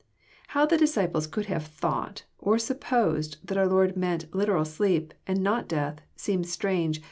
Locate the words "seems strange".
6.15-6.99